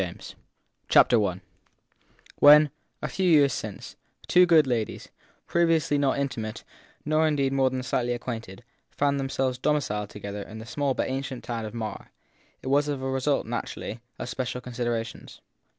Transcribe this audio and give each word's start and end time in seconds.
THE 0.01 0.07
THIRD 0.89 1.09
PERSON 1.09 1.41
WHEN, 2.39 2.71
a 3.03 3.07
few 3.07 3.29
years 3.29 3.53
since, 3.53 3.95
two 4.25 4.47
good 4.47 4.65
ladies, 4.65 5.09
previously 5.45 5.99
not 5.99 6.17
intimate 6.17 6.63
nor 7.05 7.27
indeed 7.27 7.53
more 7.53 7.69
than 7.69 7.83
slightly 7.83 8.13
acquainted, 8.13 8.63
found 8.89 9.19
themselves 9.19 9.59
domiciled 9.59 10.09
together 10.09 10.41
in 10.41 10.57
the 10.57 10.65
small 10.65 10.95
but 10.95 11.07
ancient 11.07 11.43
town 11.43 11.65
of 11.65 11.75
Marr, 11.75 12.09
it 12.63 12.67
was 12.69 12.89
as 12.89 12.95
a 12.99 13.05
result, 13.05 13.45
naturally, 13.45 13.99
of 14.17 14.27
special 14.27 14.59
considerations. 14.59 15.39